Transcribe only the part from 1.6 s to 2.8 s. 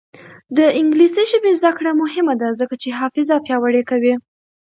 کړه مهمه ده ځکه